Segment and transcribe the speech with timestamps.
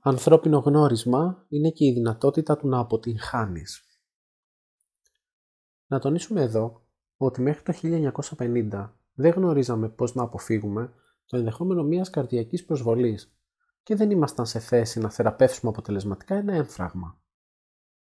[0.00, 3.84] ανθρώπινο γνώρισμα είναι και η δυνατότητα του να αποτυγχάνεις.
[5.86, 6.86] Να τονίσουμε εδώ
[7.16, 7.72] ότι μέχρι το
[8.38, 10.92] 1950 δεν γνωρίζαμε πώς να αποφύγουμε
[11.26, 13.34] το ενδεχόμενο μιας καρδιακής προσβολής
[13.82, 17.20] και δεν ήμασταν σε θέση να θεραπεύσουμε αποτελεσματικά ένα έμφραγμα.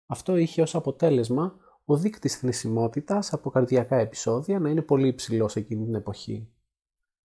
[0.05, 1.55] Αυτό είχε ως αποτέλεσμα
[1.85, 6.49] ο δείκτης θνησιμότητας από καρδιακά επεισόδια να είναι πολύ υψηλός εκείνη την εποχή.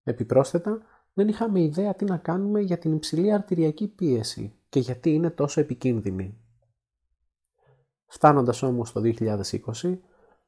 [0.02, 0.82] Επιπρόσθετα,
[1.14, 5.60] δεν είχαμε ιδέα τι να κάνουμε για την υψηλή αρτηριακή πίεση και γιατί είναι τόσο
[5.60, 6.38] επικίνδυνη.
[8.06, 9.98] Φτάνοντας όμως στο 2020,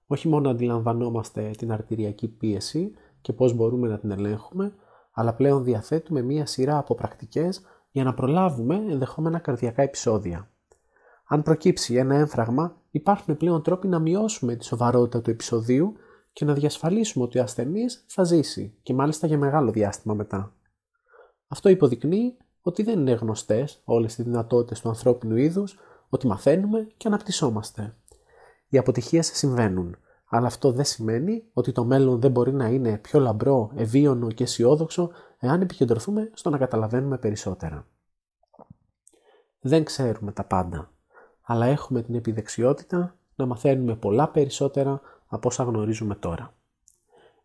[0.07, 4.75] όχι μόνο αντιλαμβανόμαστε την αρτηριακή πίεση και πώς μπορούμε να την ελέγχουμε,
[5.13, 10.51] αλλά πλέον διαθέτουμε μία σειρά από πρακτικές για να προλάβουμε ενδεχόμενα καρδιακά επεισόδια.
[11.27, 15.97] Αν προκύψει ένα έμφραγμα, υπάρχουν πλέον τρόποι να μειώσουμε τη σοβαρότητα του επεισοδίου
[16.33, 20.55] και να διασφαλίσουμε ότι ο ασθενής θα ζήσει και μάλιστα για μεγάλο διάστημα μετά.
[21.49, 25.79] Αυτό υποδεικνύει ότι δεν είναι γνωστές όλες οι δυνατότητες του ανθρώπινου είδους,
[26.09, 27.97] ότι μαθαίνουμε και αναπτυσσόμαστε.
[28.69, 29.97] Οι αποτυχίες συμβαίνουν,
[30.29, 34.43] αλλά αυτό δεν σημαίνει ότι το μέλλον δεν μπορεί να είναι πιο λαμπρό, ευίωνο και
[34.43, 37.87] αισιόδοξο εάν επικεντρωθούμε στο να καταλαβαίνουμε περισσότερα.
[39.61, 40.91] Δεν ξέρουμε τα πάντα,
[41.43, 45.01] αλλά έχουμε την επιδεξιότητα να μαθαίνουμε πολλά περισσότερα
[45.33, 46.55] από όσα γνωρίζουμε τώρα.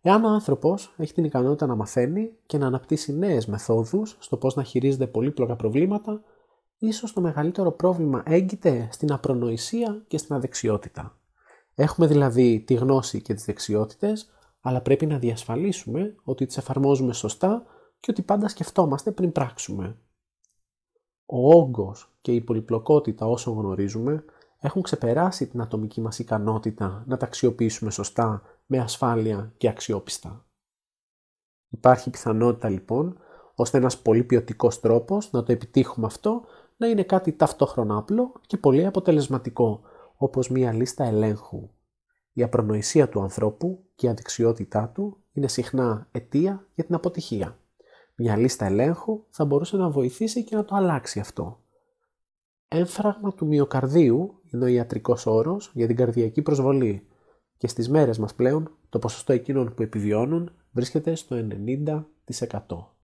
[0.01, 4.55] Εάν ο άνθρωπος έχει την ικανότητα να μαθαίνει και να αναπτύσσει νέες μεθόδους στο πώς
[4.55, 6.21] να χειρίζεται πολύπλοκα προβλήματα,
[6.77, 11.17] ίσως το μεγαλύτερο πρόβλημα έγκυται στην απρονοησία και στην αδεξιότητα.
[11.75, 14.29] Έχουμε δηλαδή τη γνώση και τις δεξιότητες,
[14.61, 17.65] αλλά πρέπει να διασφαλίσουμε ότι τις εφαρμόζουμε σωστά
[17.99, 19.97] και ότι πάντα σκεφτόμαστε πριν πράξουμε.
[21.25, 24.23] Ο όγκος και η πολυπλοκότητα όσων γνωρίζουμε
[24.59, 30.45] έχουν ξεπεράσει την ατομική μας ικανότητα να τα αξιοποιήσουμε σωστά, με ασφάλεια και αξιόπιστα.
[31.69, 33.17] Υπάρχει πιθανότητα λοιπόν,
[33.55, 36.43] ώστε ένας πολύ ποιοτικός τρόπος να το επιτύχουμε αυτό
[36.77, 39.81] να είναι κάτι ταυτόχρονα απλό και πολύ αποτελεσματικό,
[40.17, 41.69] όπως μία λίστα ελέγχου.
[42.33, 47.57] Η απρονοησία του ανθρώπου και η αδεξιότητά του είναι συχνά αιτία για την αποτυχία.
[48.15, 51.59] Μια λίστα ελέγχου θα μπορούσε να βοηθήσει και να το αλλάξει αυτό.
[52.67, 57.07] Έμφραγμα του μυοκαρδίου είναι ο ιατρικός όρος για την καρδιακή προσβολή
[57.57, 62.91] και στις μέρες μας πλέον το ποσοστό εκείνων που επιβιώνουν βρίσκεται στο 90%.